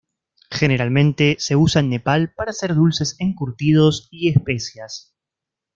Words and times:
Generalmente 0.49 1.35
se 1.39 1.55
usa 1.55 1.81
en 1.81 1.89
Nepal 1.91 2.33
para 2.33 2.49
hacer 2.49 2.73
dulces 2.73 3.15
encurtidos 3.19 4.07
y 4.09 4.29
especias. 4.29 5.13